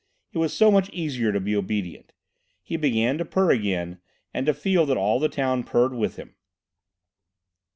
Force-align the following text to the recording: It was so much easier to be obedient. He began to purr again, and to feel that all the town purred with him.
It 0.33 0.39
was 0.39 0.51
so 0.51 0.71
much 0.71 0.89
easier 0.89 1.31
to 1.31 1.39
be 1.39 1.55
obedient. 1.55 2.11
He 2.63 2.75
began 2.75 3.19
to 3.19 3.23
purr 3.23 3.51
again, 3.51 3.99
and 4.33 4.47
to 4.47 4.53
feel 4.55 4.87
that 4.87 4.97
all 4.97 5.19
the 5.19 5.29
town 5.29 5.63
purred 5.63 5.93
with 5.93 6.15
him. 6.15 6.33